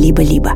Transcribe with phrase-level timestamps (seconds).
[0.00, 0.54] «Либо-либо».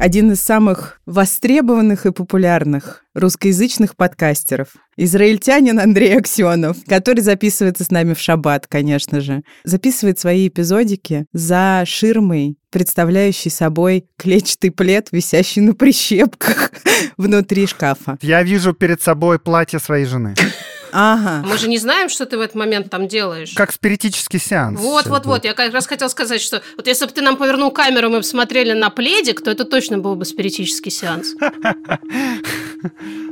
[0.00, 4.68] Один из самых востребованных и популярных русскоязычных подкастеров.
[4.96, 9.42] Израильтянин Андрей Аксенов, который записывается с нами в шаббат, конечно же.
[9.64, 16.72] Записывает свои эпизодики за ширмой, представляющей собой клетчатый плед, висящий на прищепках
[17.18, 18.16] внутри шкафа.
[18.22, 20.34] Я вижу перед собой платье своей жены.
[20.92, 21.46] Ага.
[21.46, 23.52] Мы же не знаем, что ты в этот момент там делаешь.
[23.54, 24.80] Как спиритический сеанс.
[24.80, 25.44] Вот, вот, вот.
[25.44, 28.24] Я как раз хотел сказать, что вот если бы ты нам повернул камеру, мы бы
[28.24, 31.34] смотрели на пледик, то это точно был бы спиритический сеанс.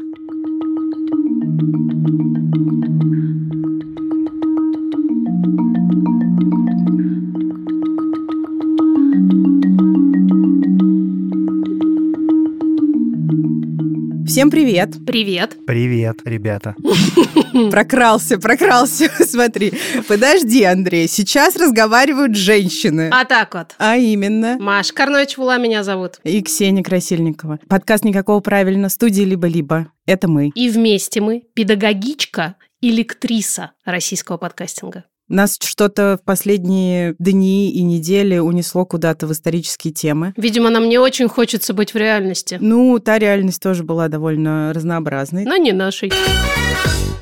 [14.27, 14.91] Всем привет.
[15.07, 15.57] Привет.
[15.67, 16.75] Привет, ребята.
[17.71, 19.09] Прокрался, прокрался.
[19.25, 19.73] Смотри.
[20.09, 21.07] Подожди, Андрей.
[21.07, 23.09] Сейчас разговаривают женщины.
[23.13, 23.77] А так вот.
[23.79, 24.57] А именно.
[24.59, 26.19] Маша Карнович Вула меня зовут.
[26.25, 27.61] И Ксения Красильникова.
[27.69, 29.93] Подкаст «Никакого правильно» студии «Либо-либо».
[30.07, 30.49] Это мы.
[30.55, 35.05] И вместе мы педагогичка и лектриса российского подкастинга.
[35.29, 40.33] Нас что-то в последние дни и недели унесло куда-то в исторические темы.
[40.37, 42.59] Видимо, нам не очень хочется быть в реальности.
[42.61, 45.45] Ну, та реальность тоже была довольно разнообразной.
[45.45, 46.13] Но не нашей.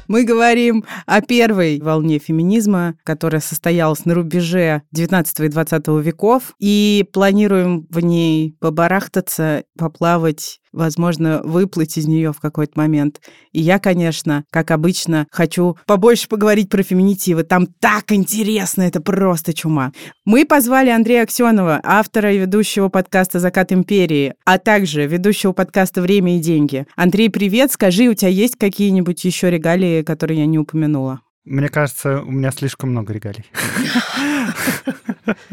[0.07, 7.07] Мы говорим о первой волне феминизма, которая состоялась на рубеже 19 и 20 веков, и
[7.11, 13.21] планируем в ней побарахтаться, поплавать, возможно, выплыть из нее в какой-то момент.
[13.53, 17.45] И я, конечно, как обычно, хочу побольше поговорить про феминитивы.
[17.45, 19.93] Там так интересно, это просто чума.
[20.25, 26.37] Мы позвали Андрея Аксенова, автора и ведущего подкаста «Закат империи», а также ведущего подкаста «Время
[26.37, 26.87] и деньги».
[26.97, 31.21] Андрей, привет, скажи, у тебя есть какие-нибудь еще регалии, которые я не упомянула?
[31.45, 33.45] Мне кажется, у меня слишком много регалий.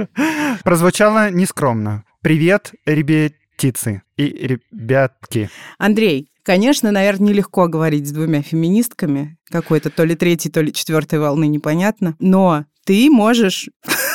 [0.63, 2.05] Прозвучало нескромно.
[2.21, 2.71] Привет,
[3.61, 5.49] ребятицы и ребятки.
[5.77, 11.19] Андрей, конечно, наверное, нелегко говорить с двумя феминистками, какой-то то ли третьей, то ли четвертой
[11.19, 13.69] волны, непонятно, но ты можешь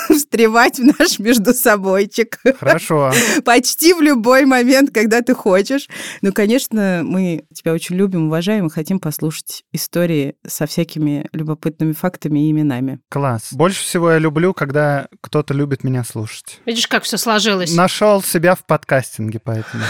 [0.08, 2.38] встревать в наш между собойчик.
[2.58, 3.12] Хорошо.
[3.44, 5.88] Почти в любой момент, когда ты хочешь.
[6.22, 12.46] Ну, конечно, мы тебя очень любим, уважаем и хотим послушать истории со всякими любопытными фактами
[12.46, 13.00] и именами.
[13.08, 13.52] Класс.
[13.52, 16.60] Больше всего я люблю, когда кто-то любит меня слушать.
[16.66, 17.74] Видишь, как все сложилось.
[17.74, 19.84] Нашел себя в подкастинге, поэтому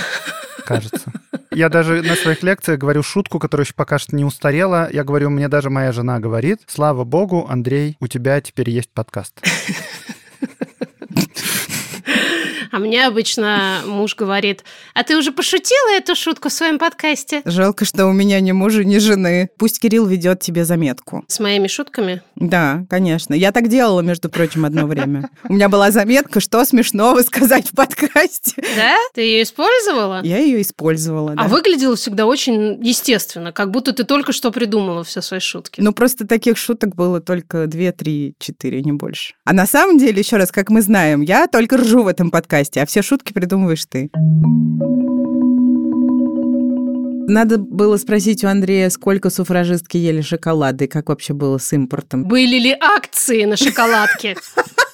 [0.64, 1.12] кажется.
[1.56, 4.90] Я даже на своих лекциях говорю шутку, которая еще пока что не устарела.
[4.92, 9.40] Я говорю, мне даже моя жена говорит, слава богу, Андрей, у тебя теперь есть подкаст.
[12.76, 17.40] А мне обычно муж говорит, а ты уже пошутила эту шутку в своем подкасте?
[17.46, 19.48] Жалко, что у меня ни мужа, ни жены.
[19.56, 21.24] Пусть Кирилл ведет тебе заметку.
[21.26, 22.20] С моими шутками?
[22.34, 23.32] Да, конечно.
[23.32, 25.30] Я так делала, между прочим, одно время.
[25.48, 28.62] У меня была заметка, что смешного сказать в подкасте.
[28.76, 28.96] Да?
[29.14, 30.20] Ты ее использовала?
[30.22, 31.32] Я ее использовала.
[31.34, 35.80] А выглядело всегда очень естественно, как будто ты только что придумала все свои шутки.
[35.80, 39.32] Ну, просто таких шуток было только 2, 3, 4, не больше.
[39.46, 42.65] А на самом деле, еще раз, как мы знаем, я только ржу в этом подкасте,
[42.74, 44.10] а все шутки придумываешь ты.
[47.28, 52.24] Надо было спросить у Андрея, сколько суфражистки ели шоколада и как вообще было с импортом.
[52.24, 54.36] Были ли акции на шоколадке?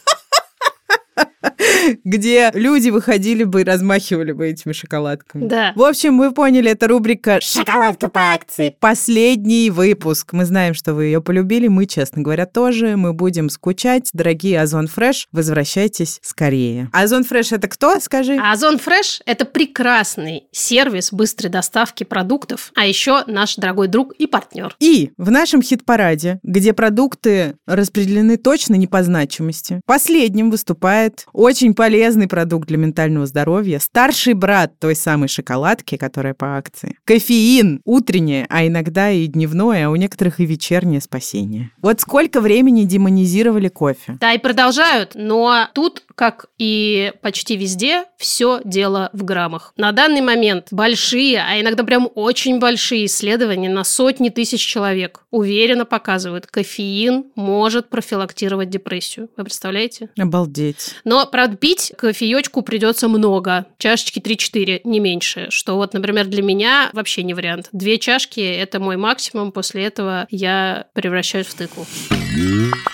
[2.05, 5.47] где люди выходили бы и размахивали бы этими шоколадками.
[5.47, 5.73] Да.
[5.75, 8.77] В общем, вы поняли, это рубрика «Шоколадка по акции».
[8.81, 10.33] Последний выпуск.
[10.33, 12.97] Мы знаем, что вы ее полюбили, мы, честно говоря, тоже.
[12.97, 14.11] Мы будем скучать.
[14.13, 16.89] Дорогие Озон Фреш, возвращайтесь скорее.
[16.93, 18.37] Озон Фреш это кто, скажи?
[18.37, 24.75] Озон Фреш– это прекрасный сервис быстрой доставки продуктов, а еще наш дорогой друг и партнер.
[24.79, 31.02] И в нашем хит-параде, где продукты распределены точно не по значимости, последним выступает
[31.33, 36.97] очень полезный продукт для ментального здоровья, старший брат той самой шоколадки, которая по акции.
[37.05, 41.71] Кофеин, утреннее, а иногда и дневное, а у некоторых и вечернее спасение.
[41.81, 44.19] Вот сколько времени демонизировали кофе?
[44.21, 49.73] Да, и продолжают, но тут, как и почти везде, все дело в граммах.
[49.77, 55.85] На данный момент большие, а иногда прям очень большие исследования на сотни тысяч человек уверенно
[55.85, 59.29] показывают, кофеин может профилактировать депрессию.
[59.37, 60.11] Вы представляете?
[60.19, 60.95] Обалдеть.
[61.05, 63.67] Но, правда, пить кофеечку придется много.
[63.79, 65.47] Чашечки 3-4, не меньше.
[65.51, 67.69] Что вот, например, для меня вообще не вариант.
[67.73, 69.53] Две чашки– это мой максимум.
[69.53, 71.87] После этого я превращаюсь в тыкву.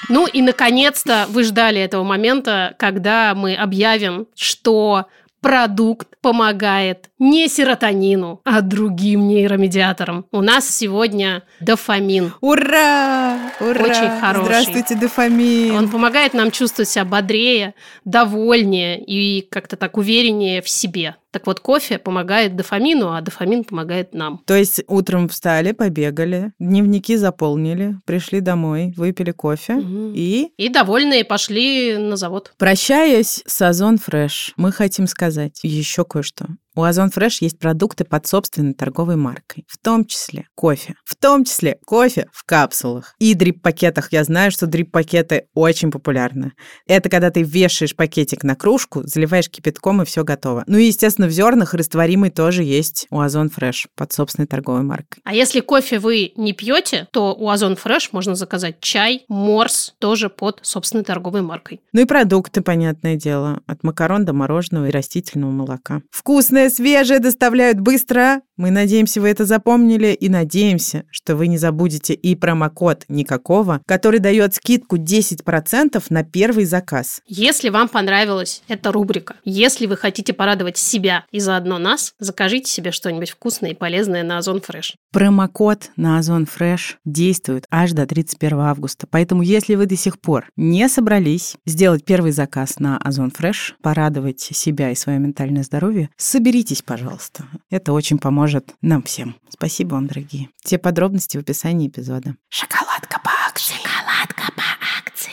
[0.09, 5.07] Ну и, наконец-то, вы ждали этого момента, когда мы объявим, что
[5.41, 10.27] продукт помогает не серотонину, а другим нейромедиаторам.
[10.33, 12.33] У нас сегодня дофамин.
[12.41, 13.39] Ура!
[13.61, 13.85] Ура!
[13.85, 14.45] Очень хороший.
[14.45, 15.77] Здравствуйте, дофамин.
[15.77, 21.17] Он помогает нам чувствовать себя бодрее, довольнее и как-то так увереннее в себе.
[21.31, 24.43] Так вот, кофе помогает дофамину, а дофамин помогает нам.
[24.47, 30.13] То есть утром встали, побегали, дневники заполнили, пришли домой, выпили кофе Мгм.
[30.15, 30.49] и...
[30.57, 32.53] И довольные пошли на завод.
[32.57, 36.47] Прощаясь с Озон Фреш, мы хотим сказать еще кое-что.
[36.79, 41.45] У Озон Фреш есть продукты под собственной торговой маркой, в том числе кофе, в том
[41.45, 44.13] числе кофе в капсулах и дрип-пакетах.
[44.13, 46.53] Я знаю, что дрип-пакеты очень популярны.
[46.87, 50.63] Это когда ты вешаешь пакетик на кружку, заливаешь кипятком и все готово.
[50.69, 55.21] Ну и, естественно, в зернах растворимый тоже есть у Озон Фреш под собственной торговой маркой.
[55.25, 60.31] А если кофе вы не пьете, то у Озон Фреш можно заказать чай, морс, тоже
[60.31, 61.81] под собственной торговой маркой.
[61.93, 66.03] Ну и продукты, понятное дело, от макарон до мороженого и растительного молока.
[66.13, 68.43] Вкусное, свежее доставляют быстро.
[68.57, 74.19] Мы надеемся, вы это запомнили и надеемся, что вы не забудете и промокод никакого, который
[74.19, 77.21] дает скидку 10% на первый заказ.
[77.27, 82.91] Если вам понравилась эта рубрика, если вы хотите порадовать себя и заодно нас, закажите себе
[82.91, 84.97] что-нибудь вкусное и полезное на Озон Фреш.
[85.13, 89.07] Промокод на Озон Фреш действует аж до 31 августа.
[89.11, 94.41] Поэтому, если вы до сих пор не собрались сделать первый заказ на Озон Фреш, порадовать
[94.41, 96.11] себя и свое ментальное здоровье,
[96.59, 97.45] соберитесь, пожалуйста.
[97.71, 99.37] Это очень поможет нам всем.
[99.49, 100.49] Спасибо вам, дорогие.
[100.65, 102.35] Все подробности в описании эпизода.
[102.49, 103.75] Шоколадка по акции.
[103.75, 104.65] Шоколадка по
[104.99, 105.33] акции.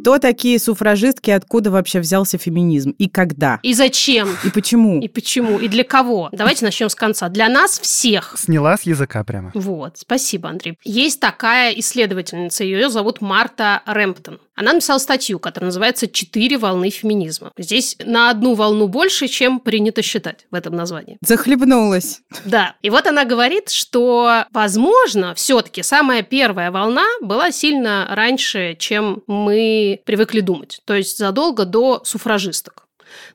[0.00, 3.60] Кто такие суфражистки, откуда вообще взялся феминизм и когда?
[3.62, 4.30] И зачем?
[4.44, 4.98] И почему?
[5.00, 5.58] И почему?
[5.58, 6.30] И для кого?
[6.32, 7.28] Давайте начнем с конца.
[7.28, 8.34] Для нас всех.
[8.38, 9.50] Сняла с языка прямо.
[9.52, 10.78] Вот, спасибо, Андрей.
[10.84, 14.40] Есть такая исследовательница, ее зовут Марта Рэмптон.
[14.60, 17.50] Она написала статью, которая называется «Четыре волны феминизма».
[17.56, 21.16] Здесь на одну волну больше, чем принято считать в этом названии.
[21.22, 22.20] Захлебнулась.
[22.44, 22.74] Да.
[22.82, 29.89] И вот она говорит, что, возможно, все-таки самая первая волна была сильно раньше, чем мы
[29.96, 30.80] привыкли думать.
[30.84, 32.86] То есть задолго до суфражисток.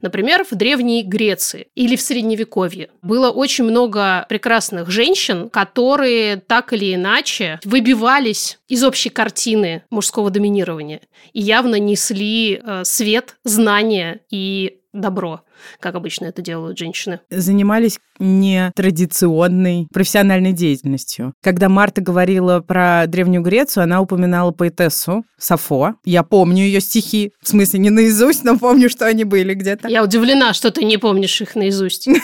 [0.02, 6.96] Например, в Древней Греции или в Средневековье было очень много прекрасных женщин, которые так или
[6.96, 11.02] иначе выбивались из общей картины мужского доминирования
[11.34, 15.42] и явно несли э, свет, знания и добро,
[15.80, 17.20] как обычно это делают женщины.
[17.30, 21.34] Занимались нетрадиционной профессиональной деятельностью.
[21.44, 25.96] Когда Марта говорила про Древнюю Грецию, она упоминала поэтессу Сафо.
[26.06, 27.32] Я помню ее стихи.
[27.42, 29.88] В смысле, не наизусть, но помню, что они были где-то.
[29.88, 32.08] Я удивлена, что ты не помнишь их наизусть.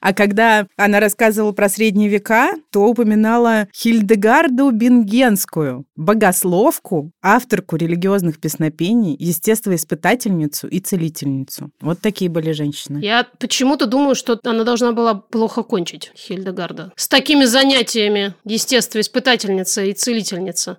[0.00, 9.16] А когда она рассказывала про средние века, то упоминала Хильдегарду Бингенскую, богословку, авторку религиозных песнопений,
[9.18, 11.70] естествоиспытательницу и целительницу.
[11.80, 12.65] Вот такие были женщины.
[13.00, 16.92] Я почему-то думаю, что она должна была плохо кончить, Хильдегарда.
[16.96, 20.78] С такими занятиями естествоиспытательница и целительница.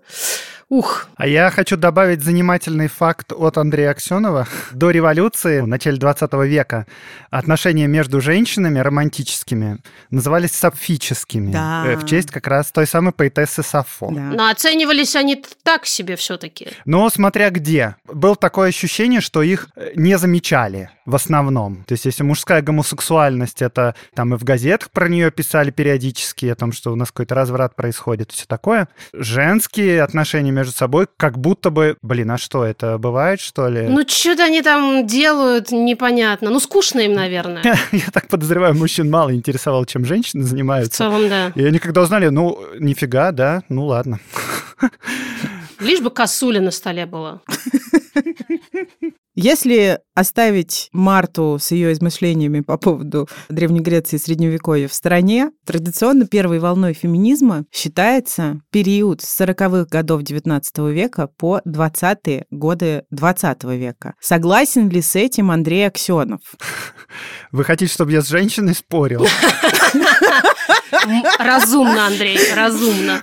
[0.70, 4.46] Ух, А я хочу добавить занимательный факт от Андрея Аксенова.
[4.74, 6.86] До революции, в начале 20 века,
[7.30, 9.78] отношения между женщинами романтическими
[10.12, 11.54] назывались сапфическими.
[11.54, 11.86] Да.
[11.88, 14.12] э, В честь как раз той самой поэтессы Сафо.
[14.12, 14.20] Да.
[14.22, 16.68] но оценивались они так себе все-таки.
[16.84, 17.96] Но смотря где.
[18.06, 21.86] Было такое ощущение, что их э, не замечали в основном.
[21.88, 26.56] То есть если мужская гомосексуальность, это там и в газетах про нее писали периодически, о
[26.56, 28.90] том, что у нас какой-то разврат происходит, все такое.
[29.14, 31.98] Женские отношения между собой как будто бы...
[32.02, 33.84] Блин, а что, это бывает, что ли?
[33.88, 36.50] Ну, что-то они там делают, непонятно.
[36.50, 37.64] Ну, скучно им, наверное.
[37.92, 40.98] Я так подозреваю, мужчин мало интересовало, чем женщины В занимаются.
[40.98, 41.52] целом, да.
[41.56, 44.20] И они когда узнали, ну, нифига, да, ну ладно.
[45.80, 47.42] Лишь бы косуля на столе была.
[49.40, 56.26] Если оставить Марту с ее измышлениями по поводу Древней Греции и Средневековья в стороне, традиционно
[56.26, 64.16] первой волной феминизма считается период с 40-х годов XIX века по 20-е годы XX века.
[64.20, 66.42] Согласен ли с этим Андрей Аксенов?
[67.52, 69.28] Вы хотите, чтобы я с женщиной спорил?
[71.40, 73.22] Разумно, Андрей, разумно.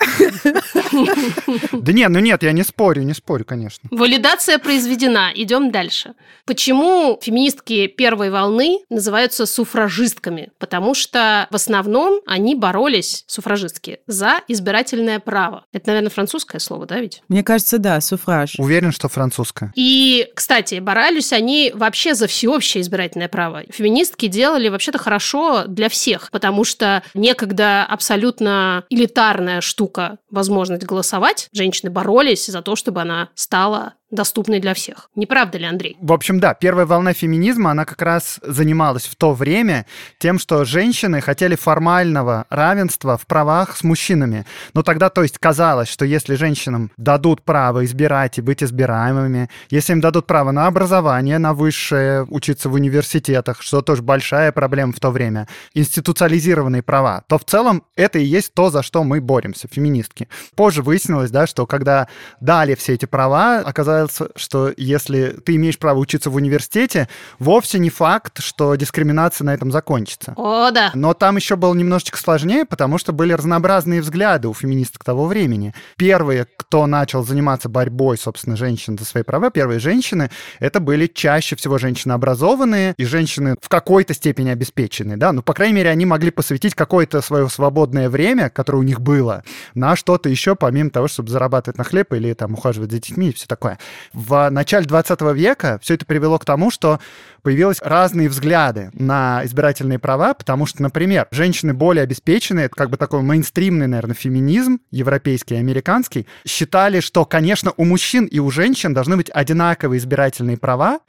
[1.72, 3.88] Да нет, ну нет, я не спорю, не спорю, конечно.
[3.90, 5.30] Валидация произведена.
[5.34, 6.14] Идем дальше.
[6.46, 10.50] Почему феминистки первой волны называются суфражистками?
[10.58, 15.64] Потому что в основном они боролись, суфражистки, за избирательное право.
[15.72, 17.22] Это, наверное, французское слово, да, ведь?
[17.28, 18.54] Мне кажется, да, суфраж.
[18.58, 19.72] Уверен, что французская.
[19.74, 23.62] И, кстати, боролись они вообще за всеобщее избирательное право.
[23.70, 31.90] Феминистки делали вообще-то хорошо для всех, потому что некогда абсолютно элитарная штука возможность голосовать, женщины
[31.90, 35.10] боролись за то, чтобы она стала доступной для всех.
[35.14, 35.96] Не правда ли, Андрей?
[36.00, 39.86] В общем, да, первая волна феминизма, она как раз занималась в то время
[40.18, 44.46] тем, что женщины хотели формального равенства в правах с мужчинами.
[44.72, 49.92] Но тогда, то есть, казалось, что если женщинам дадут право избирать и быть избираемыми, если
[49.92, 55.00] им дадут право на образование, на высшее, учиться в университетах, что тоже большая проблема в
[55.00, 59.68] то время, институциализированные права, то в целом это и есть то, за что мы боремся,
[59.70, 60.28] феминистки.
[60.54, 62.08] Позже выяснилось, да, что когда
[62.40, 64.03] дали все эти права, оказалось,
[64.36, 67.08] что если ты имеешь право учиться в университете,
[67.38, 70.34] вовсе не факт, что дискриминация на этом закончится.
[70.36, 70.90] О, да.
[70.94, 75.74] Но там еще было немножечко сложнее, потому что были разнообразные взгляды у феминисток того времени.
[75.96, 80.30] Первые, кто начал заниматься борьбой, собственно, женщин за свои права, первые женщины,
[80.60, 85.54] это были чаще всего женщины образованные и женщины в какой-то степени обеспеченные, да, ну, по
[85.54, 89.44] крайней мере, они могли посвятить какое-то свое свободное время, которое у них было,
[89.74, 93.32] на что-то еще, помимо того, чтобы зарабатывать на хлеб или там ухаживать за детьми и
[93.32, 93.78] все такое.
[94.12, 97.00] В начале 20 века все это привело к тому, что
[97.44, 102.96] появились разные взгляды на избирательные права, потому что, например, женщины более обеспеченные, это как бы
[102.96, 108.94] такой мейнстримный, наверное, феминизм, европейский и американский, считали, что, конечно, у мужчин и у женщин
[108.94, 111.00] должны быть одинаковые избирательные права,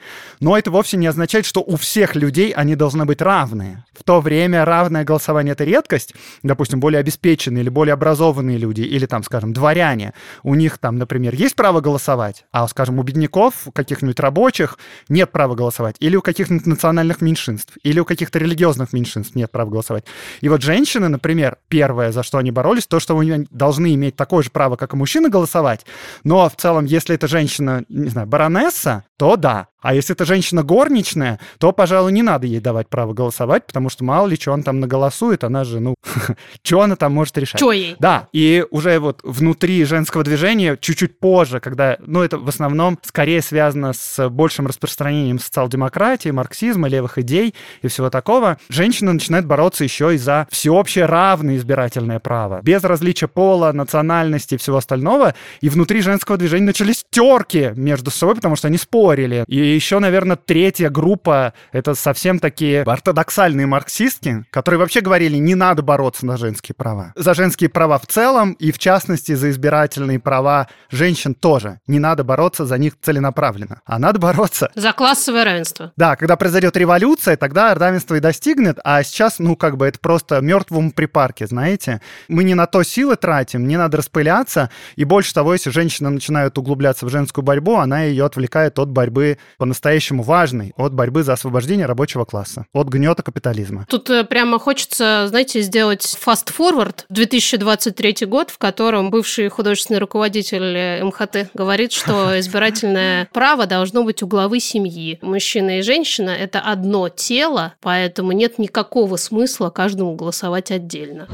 [0.42, 3.86] но это вовсе не означает, что у всех людей они должны быть равные.
[3.98, 6.14] В то время равное голосование— это редкость.
[6.44, 10.14] Допустим, более обеспеченные или более образованные люди, или там, скажем, дворяне,
[10.44, 14.78] у них там, например, есть право голосовать, а, скажем, у бедняков, каких-нибудь рабочих
[15.08, 15.96] нет права голосовать.
[16.00, 20.06] Или у каких-нибудь национальных меньшинств, или у каких-то религиозных меньшинств нет права голосовать.
[20.42, 24.44] И вот женщины, например, первое, за что они боролись, то, что они должны иметь такое
[24.44, 25.86] же право, как и мужчины, голосовать.
[26.24, 29.68] Но в целом, если эта женщина, не знаю, баронесса, то да.
[29.86, 34.04] А если это женщина горничная, то, пожалуй, не надо ей давать право голосовать, потому что
[34.04, 35.94] мало ли, что он там наголосует, она же, ну,
[36.64, 37.60] что она там может решать.
[37.60, 37.96] Что ей?
[38.00, 43.44] Да, и уже вот внутри женского движения, чуть-чуть позже, когда, ну, это в основном скорее
[43.44, 47.54] связано с большим распространением социал-демократии, марксизма, левых идей
[47.84, 53.28] и всего такого, женщины начинают бороться еще и за всеобщее равное избирательное право, без различия
[53.28, 55.36] пола, национальности и всего остального.
[55.62, 59.46] И внутри женского движения начались терки между собой, потому что они спорили.
[59.48, 65.84] И еще, наверное, третья группа— это совсем такие ортодоксальные марксистки, которые вообще говорили, не надо
[65.84, 67.14] бороться за женские права.
[67.16, 71.80] За женские права в целом и, в частности, за избирательные права женщин тоже.
[71.86, 74.72] Не надо бороться за них целенаправленно, а надо бороться...
[74.74, 75.92] За классовое равенство.
[75.98, 80.42] Да, когда произойдет революция, тогда равенство и достигнет, а сейчас, ну, как бы это просто
[80.42, 82.02] мертвому припарке, знаете.
[82.28, 86.58] Мы не на то силы тратим, не надо распыляться, и больше того, если женщина начинает
[86.58, 91.86] углубляться в женскую борьбу, она ее отвлекает от борьбы по-настоящему важной, от борьбы за освобождение
[91.86, 93.86] рабочего класса, от гнета капитализма.
[93.88, 101.04] Тут э, прямо хочется, знаете, сделать фаст-форвард 2023 год, в котором бывший художественный руководитель э,
[101.04, 105.20] МХТ говорит, что избирательное право должно быть у главы семьи.
[105.22, 111.28] Мужчина и женщина– это одно тело, поэтому нет никакого смысла каждому голосовать отдельно.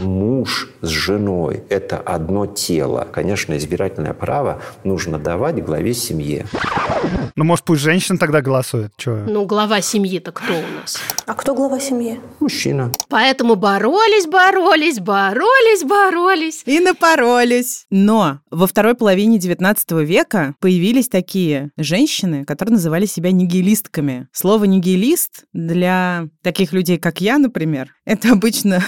[0.00, 3.06] Муж с женой– это одно тело.
[3.12, 6.44] Конечно, избирательное право нужно давать главе семьи.
[7.34, 8.92] Ну, может, пусть женщина тогда голосует.
[8.96, 9.24] Чё?
[9.26, 10.98] Ну, глава семьи-то кто у нас?
[11.26, 12.20] А кто глава семьи?
[12.40, 12.92] Мужчина.
[13.08, 16.62] Поэтому боролись, боролись, боролись, боролись.
[16.66, 17.86] И напоролись.
[17.90, 24.28] Но во второй половине 19 века появились такие женщины, которые называли себя нигилистками.
[24.32, 28.82] Слово нигилист для таких людей, как я, например, это обычно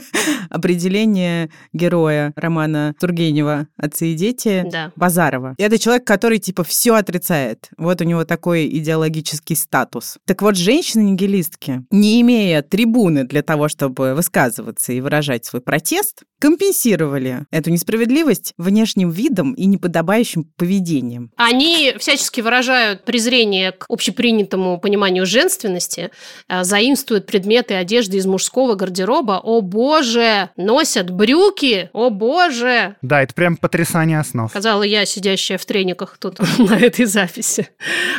[0.50, 4.92] определение героя романа Тургенева «Отцы и дети» Да.
[4.96, 5.54] Базарова.
[5.58, 7.70] Это человек, который типа все отрицает.
[7.78, 10.18] Вот у него такой идеологический статус.
[10.26, 17.46] Так вот, женщины-нигилистки, не имея трибуны для того, чтобы высказываться и выражать свой протест, компенсировали
[17.50, 21.32] эту несправедливость внешним видом и неподобающим поведением.
[21.36, 26.10] Они всячески выражают презрение к общепринятому пониманию женственности,
[26.48, 29.40] э, заимствуют предметы одежды из мужского гардероба.
[29.42, 30.50] О боже!
[30.56, 31.90] Носят брюки!
[31.92, 32.96] О боже!
[33.02, 34.50] Да, это прям потрясание основ.
[34.50, 37.68] Сказала я, сидящая в трениках тут на этой записи.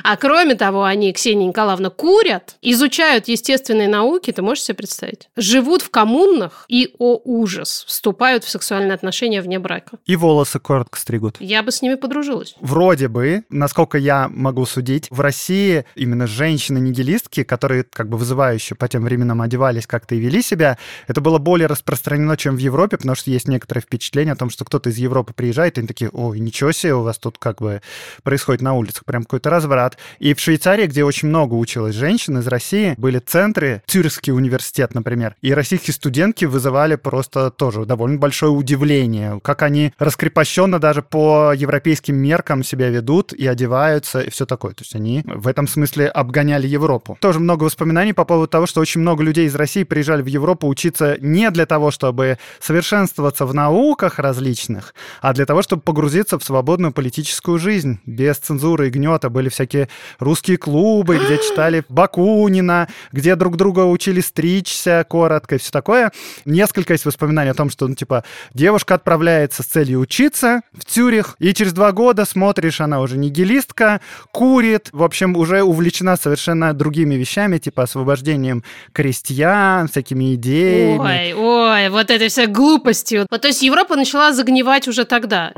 [0.03, 5.29] А кроме того, они, Ксения Николаевна, курят, изучают естественные науки, ты можешь себе представить?
[5.35, 9.97] Живут в коммунах и, о ужас, вступают в сексуальные отношения вне брака.
[10.05, 11.37] И волосы коротко стригут.
[11.39, 12.55] Я бы с ними подружилась.
[12.61, 18.87] Вроде бы, насколько я могу судить, в России именно женщины-нигилистки, которые как бы вызывающе по
[18.87, 23.15] тем временам одевались как-то и вели себя, это было более распространено, чем в Европе, потому
[23.15, 26.39] что есть некоторое впечатление о том, что кто-то из Европы приезжает, и они такие, ой,
[26.39, 27.81] ничего себе, у вас тут как бы
[28.23, 29.97] происходит на улицах, прям какой-то разврат.
[30.19, 35.35] И в Швейцарии, где очень много училось женщин из России, были центры, Цюрихский университет, например,
[35.41, 42.15] и российские студентки вызывали просто тоже довольно большое удивление, как они раскрепощенно даже по европейским
[42.15, 44.73] меркам себя ведут и одеваются, и все такое.
[44.73, 47.17] То есть они в этом смысле обгоняли Европу.
[47.19, 50.67] Тоже много воспоминаний по поводу того, что очень много людей из России приезжали в Европу
[50.67, 56.43] учиться не для того, чтобы совершенствоваться в науках различных, а для того, чтобы погрузиться в
[56.43, 57.99] свободную политическую жизнь.
[58.05, 64.21] Без цензуры и гнета были всякие русские клубы, где читали Бакунина, где друг друга учили
[64.21, 66.11] стричься коротко и все такое.
[66.45, 68.23] Несколько есть воспоминаний о том, что, ну, типа,
[68.53, 74.01] девушка отправляется с целью учиться в Цюрих, и через два года смотришь, она уже нигилистка,
[74.31, 80.99] курит, в общем, уже увлечена совершенно другими вещами, типа освобождением крестьян, всякими идеями.
[80.99, 83.27] Ой, ой, вот это вся глупостью.
[83.29, 85.53] Вот, то есть Европа начала загнивать уже тогда.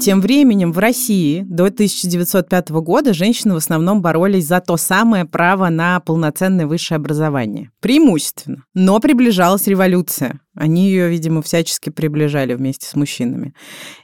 [0.00, 5.70] Тем временем в России до 1905 года женщины в основном боролись за то самое право
[5.70, 7.70] на полноценное высшее образование.
[7.80, 8.64] Преимущественно.
[8.74, 10.40] Но приближалась революция.
[10.54, 13.54] Они ее, видимо, всячески приближали вместе с мужчинами.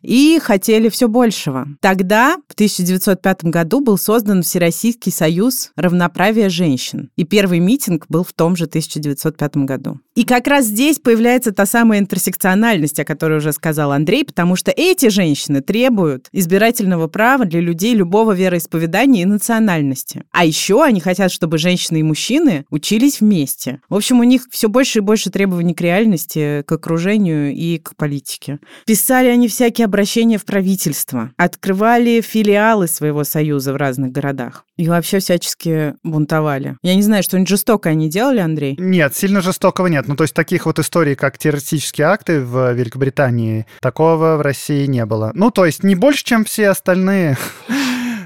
[0.02, 1.69] И хотели все большего.
[1.80, 7.11] Тогда, в 1905 году, был создан Всероссийский союз равноправия женщин.
[7.16, 10.00] И первый митинг был в том же 1905 году.
[10.16, 14.73] И как раз здесь появляется та самая интерсекциональность, о которой уже сказал Андрей, потому что
[14.76, 20.25] эти женщины требуют избирательного права для людей любого вероисповедания и национальности.
[20.33, 23.80] А еще они хотят, чтобы женщины и мужчины учились вместе.
[23.88, 27.97] В общем, у них все больше и больше требований к реальности к окружению и к
[27.97, 28.59] политике.
[28.87, 35.18] Писали они всякие обращения в правительство, открывали филиалы своего союза в разных городах и вообще
[35.18, 36.76] всячески бунтовали.
[36.82, 38.76] Я не знаю, что-нибудь жестокое они делали, Андрей?
[38.78, 40.09] Нет, сильно жестокого нет.
[40.09, 45.04] Ну, то есть таких вот историй, как террористические акты в Великобритании, такого в России не
[45.04, 45.32] было.
[45.35, 47.37] Ну, то есть не больше, чем все остальные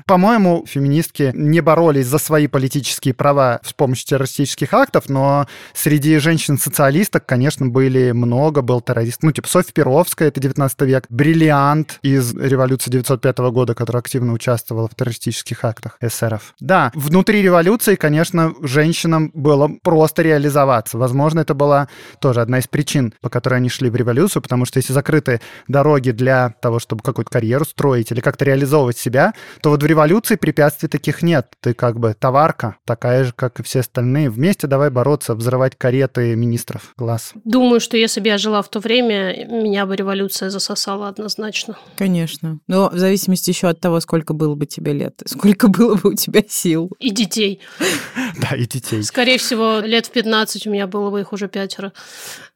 [0.06, 7.24] по-моему, феминистки не боролись за свои политические права с помощью террористических актов, но среди женщин-социалисток,
[7.26, 9.22] конечно, были много, был террорист.
[9.22, 14.88] Ну, типа Софья Перовская, это 19 век, Бриллиант из революции 905 года, которая активно участвовала
[14.88, 16.54] в террористических актах эсеров.
[16.60, 20.98] Да, внутри революции, конечно, женщинам было просто реализоваться.
[20.98, 21.88] Возможно, это была
[22.20, 26.10] тоже одна из причин, по которой они шли в революцию, потому что если закрыты дороги
[26.10, 30.88] для того, чтобы какую-то карьеру строить или как-то реализовывать себя, то вот в революции препятствий
[30.88, 31.52] таких нет.
[31.60, 34.28] Ты как бы товарка, такая же, как и все остальные.
[34.28, 36.92] Вместе давай бороться, взрывать кареты министров.
[36.96, 37.32] Глаз.
[37.44, 41.78] Думаю, что если бы я жила в то время, меня бы революция засосала однозначно.
[41.96, 42.58] Конечно.
[42.66, 46.14] Но в зависимости еще от того, сколько было бы тебе лет, сколько было бы у
[46.14, 46.90] тебя сил.
[46.98, 47.60] И детей.
[48.40, 49.02] Да, и детей.
[49.04, 51.92] Скорее всего, лет в 15 у меня было бы их уже пятеро.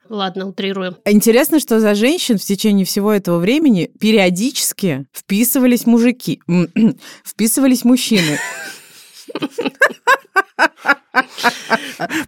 [0.09, 0.97] Ладно, утрируем.
[1.05, 6.41] Интересно, что за женщин в течение всего этого времени периодически вписывались мужики,
[7.25, 8.39] вписывались мужчины.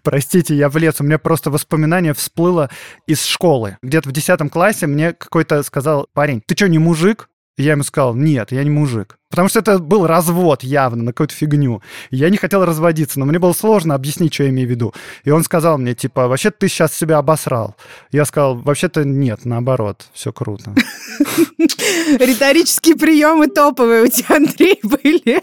[0.02, 1.00] Простите, я влез.
[1.00, 2.70] У меня просто воспоминание всплыло
[3.06, 3.78] из школы.
[3.82, 7.28] Где-то в 10 классе мне какой-то сказал парень, ты что, не мужик?
[7.56, 9.19] И я ему сказал, нет, я не мужик.
[9.30, 11.82] Потому что это был развод явно на какую-то фигню.
[12.10, 14.92] Я не хотел разводиться, но мне было сложно объяснить, что я имею в виду.
[15.22, 17.76] И он сказал мне, типа, вообще ты сейчас себя обосрал.
[18.10, 20.74] Я сказал, вообще-то нет, наоборот, все круто.
[21.58, 25.40] Риторические приемы топовые у тебя, Андрей, были.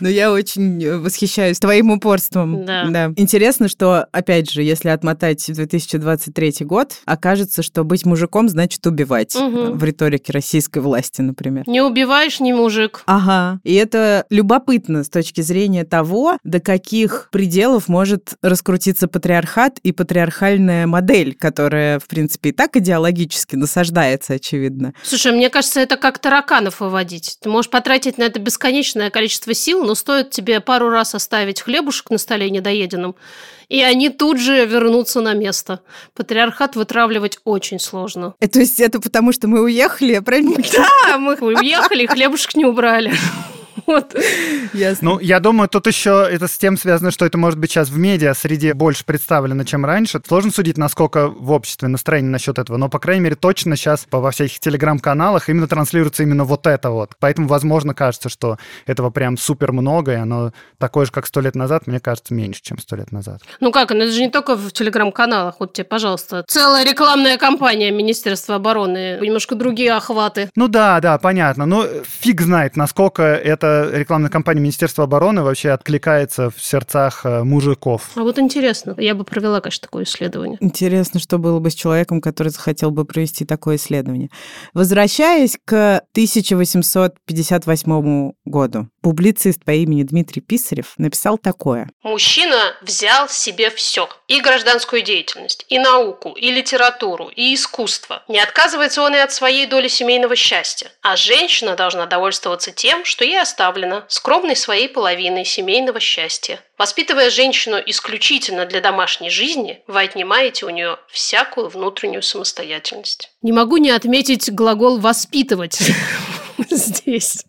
[0.00, 2.64] Но я очень восхищаюсь твоим упорством.
[2.64, 3.12] Да.
[3.16, 9.34] Интересно, что, опять же, если отмотать в 2023 год, окажется, что быть мужиком значит убивать.
[9.34, 11.64] В риторике российской власти, например.
[11.66, 12.85] Не убиваешь, не мужик.
[13.06, 13.60] Ага.
[13.64, 20.86] И это любопытно с точки зрения того, до каких пределов может раскрутиться патриархат и патриархальная
[20.86, 24.94] модель, которая, в принципе, и так идеологически насаждается, очевидно.
[25.02, 27.38] Слушай, мне кажется, это как тараканов выводить.
[27.40, 32.10] Ты можешь потратить на это бесконечное количество сил, но стоит тебе пару раз оставить хлебушек
[32.10, 33.16] на столе недоеденным,
[33.68, 35.80] и они тут же вернутся на место.
[36.14, 38.34] Патриархат вытравливать очень сложно.
[38.40, 43.12] Это, то есть это потому, что мы уехали, правильно Да, мы уехали, хлебушек не убрали.
[43.86, 44.16] Вот.
[44.72, 45.10] Ясно.
[45.10, 47.98] Ну, я думаю, тут еще это с тем связано, что это может быть сейчас в
[47.98, 50.20] медиа среди больше представлено, чем раньше.
[50.26, 54.30] Сложно судить, насколько в обществе настроение насчет этого, но, по крайней мере, точно сейчас во
[54.30, 57.12] всяких телеграм-каналах именно транслируется именно вот это вот.
[57.20, 61.54] Поэтому, возможно, кажется, что этого прям супер много, и оно такое же, как сто лет
[61.54, 63.42] назад, мне кажется, меньше, чем сто лет назад.
[63.60, 65.56] Ну как, ну это же не только в телеграм-каналах.
[65.60, 70.50] Вот тебе, пожалуйста, целая рекламная кампания Министерства обороны, немножко другие охваты.
[70.56, 71.66] Ну да, да, понятно.
[71.66, 71.84] Ну,
[72.20, 78.10] фиг знает, насколько это эта рекламная кампания Министерства обороны вообще откликается в сердцах э, мужиков.
[78.14, 80.58] А вот интересно, я бы провела, конечно, такое исследование.
[80.60, 84.30] Интересно, что было бы с человеком, который захотел бы провести такое исследование.
[84.74, 91.88] Возвращаясь к 1858 году, публицист по имени Дмитрий Писарев написал такое.
[92.02, 94.08] Мужчина взял себе все.
[94.28, 98.22] И гражданскую деятельность, и науку, и литературу, и искусство.
[98.28, 100.90] Не отказывается он и от своей доли семейного счастья.
[101.02, 106.60] А женщина должна довольствоваться тем, что ей оставлено, скромной своей половиной семейного счастья.
[106.76, 113.30] Воспитывая женщину исключительно для домашней жизни, вы отнимаете у нее всякую внутреннюю самостоятельность.
[113.40, 115.80] Не могу не отметить глагол «воспитывать»
[116.70, 117.44] здесь.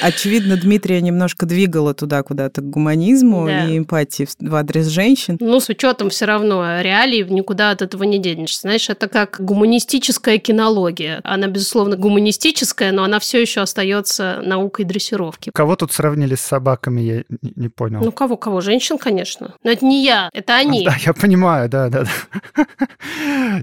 [0.00, 3.66] Очевидно, Дмитрия немножко двигало туда куда-то к гуманизму Да.
[3.66, 5.36] и эмпатии в- адрес женщин.
[5.40, 8.62] Ну, с учетом все равно реалий никуда от этого не денешься.
[8.62, 11.20] Знаешь, это как гуманистическая кинология.
[11.24, 15.50] Она, безусловно, гуманистическая, но она все еще остается наукой дрессировки.
[15.54, 17.22] Кого тут сравнили с собаками, я
[17.56, 18.00] не, понял.
[18.04, 18.60] Ну, кого, кого?
[18.60, 19.54] Женщин, конечно.
[19.64, 20.84] Но это не я, это они.
[20.84, 22.66] Да, я понимаю, да, да, да.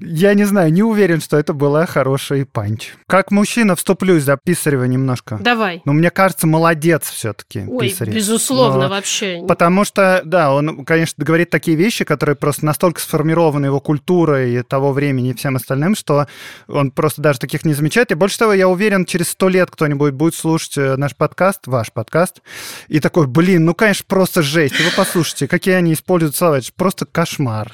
[0.02, 2.94] Я не знаю, не уверен, что это была хороший панч.
[3.08, 5.38] Как мужчина вступлюсь за Писарева немножко.
[5.42, 5.82] Давай.
[5.86, 8.14] Но мне кажется, молодец все-таки Ой, Писарев.
[8.14, 9.44] безусловно, Но- вообще.
[9.48, 14.64] Потому что, да, он, конечно, говорит такие вещи, которые просто настолько сформированы его культурой и
[14.64, 16.28] того времени и всем остальным, что
[16.68, 18.12] он просто даже таких не замечает.
[18.12, 21.92] И больше того, я уверен, через сто лет кто-нибудь будет слушать э, наш подкаст, ваш
[21.92, 22.42] подкаст,
[22.88, 24.80] и такой, блин, ну, конечно, просто жесть.
[24.80, 26.58] И вы послушайте, какие они используют слова.
[26.58, 27.72] Это же просто кошмар.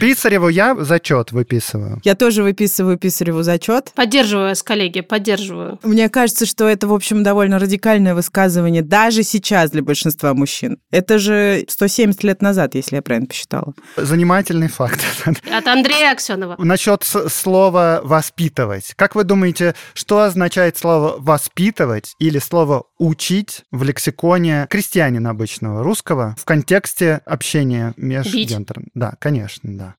[0.00, 2.00] Писареву я зачет выписываю.
[2.04, 3.92] Я тоже выписываю Писареву зачет.
[3.94, 5.78] Поддерживаю вас, коллеги, поддерживаю.
[5.82, 10.78] Мне кажется, что это, в общем, довольно радикальное высказывание даже сейчас для большинства мужчин.
[10.90, 13.74] Это же 170 лет назад, если я правильно посчитала.
[13.96, 15.00] Занимательный факт.
[15.50, 16.56] От Андрея Аксенова.
[16.58, 18.94] Насчет слова «воспитывать».
[18.96, 26.34] Как вы думаете, что означает слово «воспитывать» или слово «учить» в лексиконе крестьянина обычного русского
[26.38, 28.88] в контексте общения межгендерного?
[28.94, 29.94] Да, конечно, да.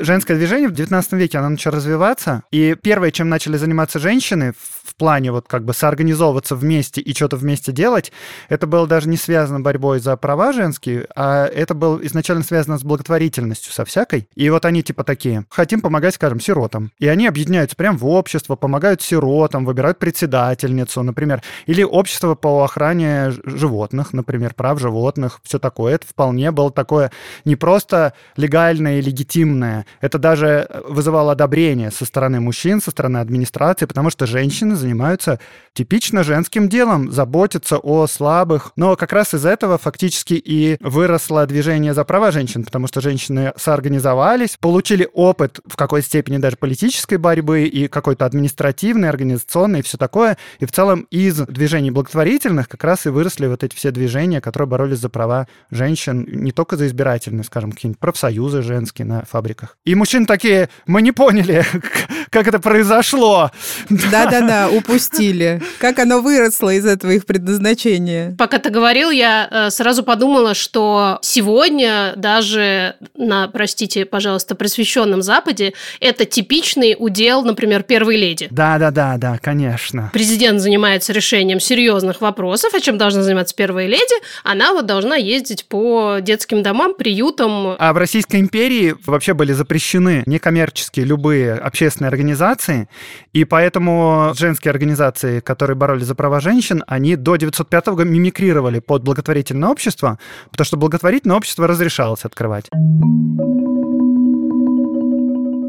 [0.00, 4.94] Женское движение в 19 веке, оно начало развиваться, и первое, чем начали заниматься женщины в
[4.94, 8.12] плане вот как бы соорганизовываться вместе и что-то вместе делать,
[8.48, 12.82] это было даже не связано борьбой за права женские, а это было изначально связано с
[12.82, 14.28] благотворительностью со всякой.
[14.34, 16.90] И вот они типа такие, хотим помогать, скажем, сиротам.
[16.98, 21.42] И они объединяются прям в общество, помогают сиротам, выбирают председательницу, например.
[21.66, 25.94] Или общество по охране животных, например, прав животных, все такое.
[25.94, 27.10] Это вполне было такое
[27.44, 33.18] не просто легальное и легитимное, это даже э, вызывало одобрение со стороны мужчин, со стороны
[33.18, 35.38] администрации, потому что женщины занимаются
[35.72, 38.72] типично женским делом, заботятся о слабых.
[38.76, 43.52] Но как раз из этого фактически и выросло движение за права женщин, потому что женщины
[43.56, 49.98] соорганизовались, получили опыт в какой-то степени даже политической борьбы и какой-то административной, организационной и все
[49.98, 50.36] такое.
[50.58, 54.68] И в целом из движений благотворительных как раз и выросли вот эти все движения, которые
[54.68, 59.67] боролись за права женщин, не только за избирательные, скажем, какие-нибудь профсоюзы женские на фабриках.
[59.84, 61.64] И мужчины такие, мы не поняли,
[62.30, 63.50] как это произошло.
[63.88, 65.62] Да-да-да, упустили.
[65.78, 68.34] Как оно выросло из этого их предназначения.
[68.36, 75.72] Пока ты говорил, я э, сразу подумала, что сегодня даже на, простите, пожалуйста, просвещенном Западе
[76.00, 78.48] это типичный удел, например, первой леди.
[78.50, 80.10] Да-да-да, да, конечно.
[80.12, 84.14] Президент занимается решением серьезных вопросов, о чем должна заниматься первая леди.
[84.44, 87.76] Она вот должна ездить по детским домам, приютам.
[87.78, 92.88] А в Российской империи вообще были запрещены некоммерческие любые общественные организации,
[93.32, 99.02] и поэтому женские организации, которые боролись за права женщин, они до 905 года мимикрировали под
[99.02, 100.18] благотворительное общество,
[100.50, 102.66] потому что благотворительное общество разрешалось открывать.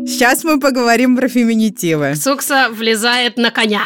[0.08, 2.16] Сейчас мы поговорим про феминитивы.
[2.16, 3.84] Сукса влезает на коня.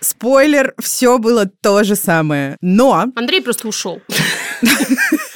[0.00, 2.56] Спойлер, все было то же самое.
[2.60, 4.00] Но Андрей просто ушел.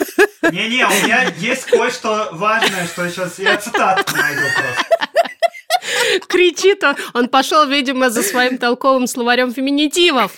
[0.53, 6.27] Не-не, у меня есть кое-что важное, что сейчас я цитату найду просто.
[6.29, 6.97] Кричит он.
[7.15, 10.33] Он пошел, видимо, за своим толковым словарем феминитивов.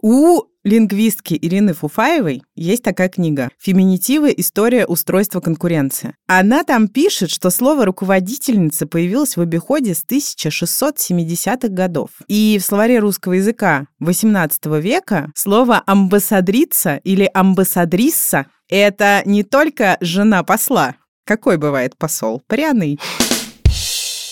[0.00, 4.32] У лингвистки Ирины Фуфаевой есть такая книга «Феминитивы.
[4.36, 6.14] История устройства конкуренции».
[6.26, 12.10] Она там пишет, что слово «руководительница» появилось в обиходе с 1670-х годов.
[12.28, 20.42] И в словаре русского языка XVIII века слово «амбассадрица» или «амбассадрисса»— это не только жена
[20.42, 20.94] посла.
[21.24, 22.42] Какой бывает посол?
[22.46, 22.98] Пряный.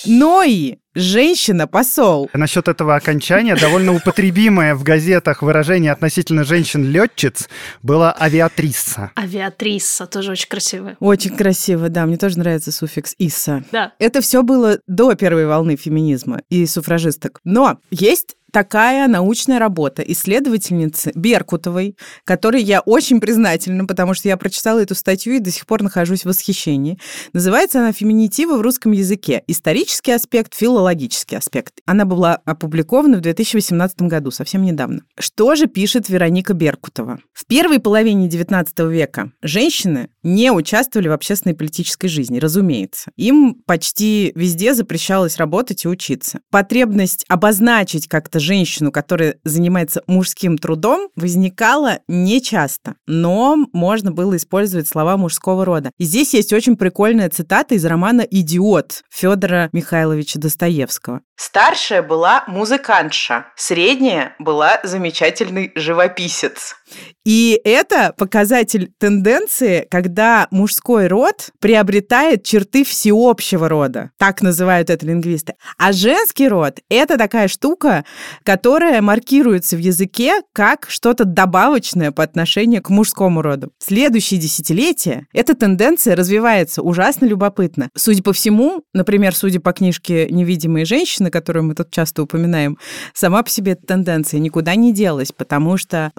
[0.07, 2.31] Но и женщина-посол.
[2.33, 7.49] Насчет этого окончания довольно употребимое в газетах выражение относительно женщин-летчиц
[7.83, 9.11] было авиатриса.
[9.15, 10.97] Авиатриса тоже очень красивая.
[11.01, 12.07] Очень красиво, да.
[12.07, 13.63] Мне тоже нравится суффикс «иса».
[13.73, 13.93] Да.
[13.99, 17.41] Это все было до первой волны феминизма и суфражисток.
[17.45, 24.81] Но есть такая научная работа исследовательницы Беркутовой, которой я очень признательна, потому что я прочитала
[24.81, 26.99] эту статью и до сих пор нахожусь в восхищении.
[27.33, 29.43] Называется она «Феминитивы в русском языке.
[29.47, 31.75] Исторический аспект, филологический аспект».
[31.87, 35.03] Она была опубликована в 2018 году, совсем недавно.
[35.19, 37.21] Что же пишет Вероника Беркутова?
[37.33, 43.11] В первой половине XIX века женщины не участвовали в общественной политической жизни, разумеется.
[43.17, 46.41] Им почти везде запрещалось работать и учиться.
[46.51, 55.17] Потребность обозначить как-то женщину, которая занимается мужским трудом, возникала нечасто, но можно было использовать слова
[55.17, 55.93] мужского рода.
[55.97, 61.21] И здесь есть очень прикольная цитата из романа «Идиот» Федора Михайловича Достоевского.
[61.37, 66.77] Старшая была музыкантша, средняя была замечательный живописец.
[67.25, 74.11] И это показатель тенденции, когда мужской род приобретает черты всеобщего рода.
[74.19, 75.55] Так называют это лингвисты.
[75.77, 78.05] А женский род— это такая штука,
[78.45, 83.73] которая маркируется в языке как что-то добавочное по отношению к мужскому роду.
[83.79, 87.91] Следующие десятилетия эта тенденция развивается ужасно любопытно.
[87.97, 92.79] Судя по всему, например, судя по книжке «Невидимые женщины», которую мы тут часто упоминаем,
[93.15, 96.13] сама по себе эта тенденция никуда не делась, потому что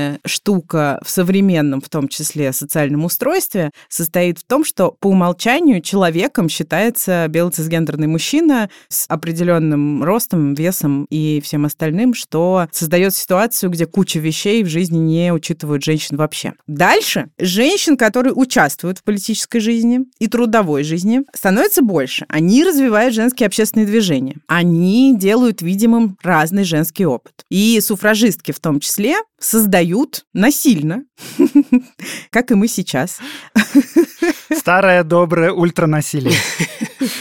[0.00, 5.80] важная штука в современном, в том числе социальном устройстве, состоит в том, что по умолчанию
[5.80, 13.86] человеком считается белоцисгендерный мужчина с определенным ростом, весом и всем остальным, что создает ситуацию, где
[13.86, 16.52] куча вещей в жизни не учитывают женщин вообще.
[16.66, 22.26] Дальше женщин, которые участвуют в политической жизни и трудовой жизни, становится больше.
[22.28, 24.36] Они развивают женские общественные движения.
[24.46, 27.44] Они делают видимым разный женский опыт.
[27.50, 29.89] И суфражистки в том числе создают
[30.32, 31.04] насильно,
[32.30, 33.18] как и мы сейчас.
[34.52, 36.34] Старое доброе ультранасилие.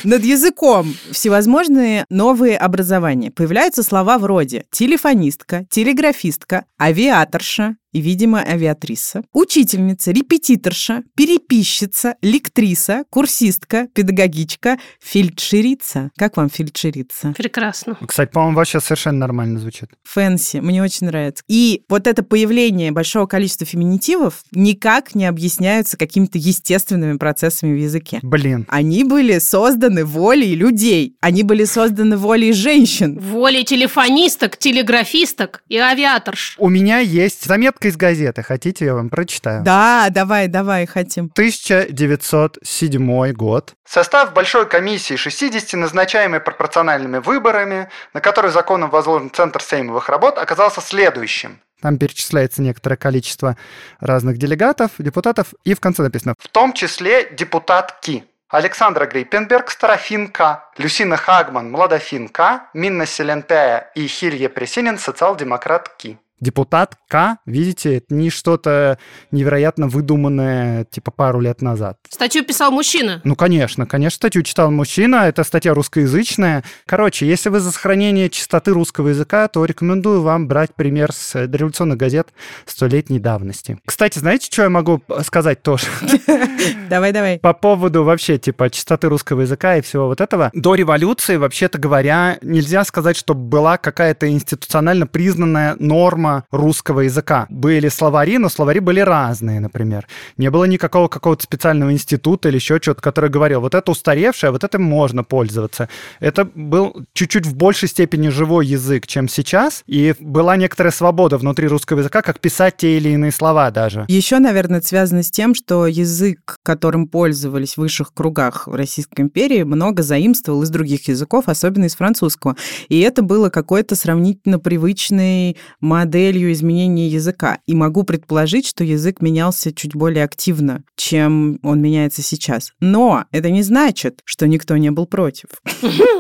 [0.04, 3.32] Над языком всевозможные новые образования.
[3.32, 14.78] Появляются слова вроде телефонистка, телеграфистка, авиаторша, и, видимо, авиатриса, учительница, репетиторша, переписчица, лектриса, курсистка, педагогичка,
[15.02, 16.12] фельдшерица.
[16.18, 17.34] Как вам фельдшерица?
[17.38, 17.98] Прекрасно.
[18.06, 19.90] Кстати, по-моему, вообще совершенно нормально звучит.
[20.04, 21.44] Фэнси, мне очень нравится.
[21.48, 28.20] И вот это появление большого количества феминитивов никак не объясняются какими-то естественными процессами в языке.
[28.22, 28.66] Блин.
[28.70, 31.16] Они были созданы волей людей.
[31.22, 33.18] Они были созданы волей женщин.
[33.20, 36.56] Волей телефонисток, телеграфисток и авиаторш.
[36.58, 38.44] У меня есть заметка из газеты.
[38.44, 39.64] Хотите, я вам прочитаю?
[39.64, 41.26] Да, давай, давай, хотим.
[41.34, 43.74] 1907 год.
[43.88, 50.82] Состав Большой комиссии 60, назначаемой пропорциональными выборами, на который законом возложен Центр сеймовых работ, оказался
[50.82, 51.60] следующим.
[51.82, 53.56] Там перечисляется некоторое количество
[54.00, 58.26] разных делегатов, депутатов, и в конце написано «в том числе депутатки».
[58.50, 68.14] Александра Грейпенберг, Старофинка, Люсина Хагман, Младофинка, Минна Селенпея и Хилья Пресинин, социал-демократки депутатка, видите, это
[68.14, 68.98] не что-то
[69.32, 71.98] невероятно выдуманное, типа, пару лет назад.
[72.10, 73.22] Статью писал мужчина.
[73.24, 76.64] Ну, конечно, конечно, статью читал мужчина, это статья русскоязычная.
[76.86, 81.98] Короче, если вы за сохранение чистоты русского языка, то рекомендую вам брать пример с дореволюционных
[81.98, 82.30] газет
[82.66, 83.80] столетней давности.
[83.86, 85.88] Кстати, знаете, что я могу сказать тоже?
[86.90, 87.40] Давай, давай.
[87.40, 90.50] По поводу вообще, типа, чистоты русского языка и всего вот этого.
[90.54, 97.48] До революции, вообще-то говоря, нельзя сказать, что была какая-то институционально признанная норма форма русского языка.
[97.50, 100.08] Были словари, но словари были разные, например.
[100.38, 104.64] Не было никакого какого-то специального института или еще чего-то, который говорил, вот это устаревшее, вот
[104.64, 105.90] это можно пользоваться.
[106.20, 111.68] Это был чуть-чуть в большей степени живой язык, чем сейчас, и была некоторая свобода внутри
[111.68, 114.06] русского языка, как писать те или иные слова даже.
[114.08, 119.22] Еще, наверное, это связано с тем, что язык, которым пользовались в высших кругах в Российской
[119.22, 122.56] империи, много заимствовал из других языков, особенно из французского.
[122.90, 127.60] И это было какой-то сравнительно привычной модель моделью изменения языка.
[127.66, 132.74] И могу предположить, что язык менялся чуть более активно, чем он меняется сейчас.
[132.82, 135.48] Но это не значит, что никто не был против.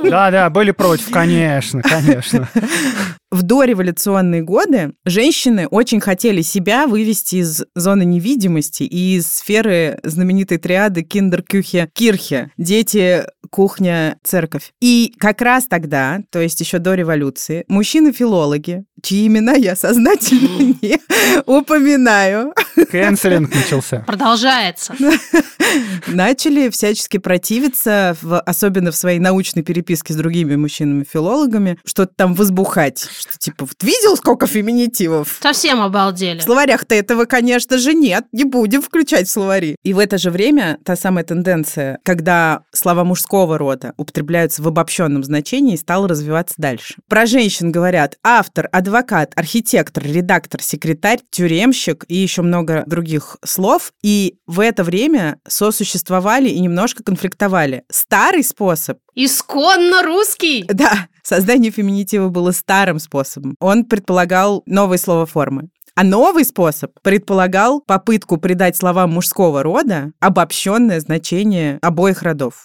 [0.03, 2.49] Да-да, были против, конечно, конечно.
[3.31, 10.57] в дореволюционные годы женщины очень хотели себя вывести из зоны невидимости и из сферы знаменитой
[10.57, 12.51] триады киндер-кюхе-кирхе.
[12.57, 14.73] Дети, кухня, церковь.
[14.81, 20.99] И как раз тогда, то есть еще до революции, мужчины-филологи, чьи имена я сознательно не
[21.45, 22.53] упоминаю,
[22.91, 24.03] Кэнселинг начался.
[24.07, 24.95] Продолжается.
[26.07, 33.07] начали всячески противиться, в, особенно в своей научной переписке с другими мужчинами-филологами, что-то там возбухать.
[33.19, 35.39] Что типа, вот видел, сколько феминитивов?
[35.41, 36.39] Совсем обалдели.
[36.39, 38.23] В словарях-то этого, конечно же, нет.
[38.32, 39.75] Не будем включать в словари.
[39.84, 45.25] И в это же время та самая тенденция, когда слова мужского рода употребляются в обобщенном
[45.25, 46.95] значении, стала развиваться дальше.
[47.10, 53.91] Про женщин говорят автор, адвокат, архитектор, редактор, секретарь, тюремщик и еще много других слов.
[54.01, 57.84] И в это время сосуществовали и немножко конфликтовали.
[57.89, 60.63] Старый способ Исконно русский.
[60.69, 63.58] да, создание феминитива было старым способом.
[63.60, 65.67] Он предполагал новые слово формы.
[65.95, 72.63] А новый способ предполагал попытку придать словам мужского рода обобщенное значение обоих родов.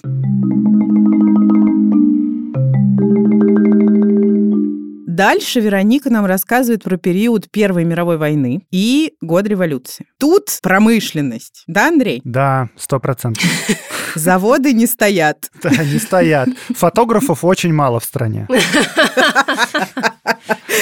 [5.09, 10.07] Дальше Вероника нам рассказывает про период Первой мировой войны и год революции.
[10.19, 11.65] Тут промышленность.
[11.67, 12.21] Да, Андрей?
[12.23, 13.45] Да, сто процентов.
[14.15, 15.51] Заводы не стоят.
[15.63, 16.49] Да, не стоят.
[16.77, 18.47] Фотографов очень мало в стране.